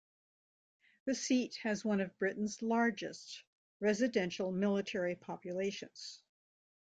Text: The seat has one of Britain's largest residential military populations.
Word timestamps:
The 1.05 1.13
seat 1.13 1.57
has 1.61 1.85
one 1.85 2.01
of 2.01 2.17
Britain's 2.17 2.63
largest 2.63 3.43
residential 3.79 4.51
military 4.51 5.13
populations. 5.15 6.23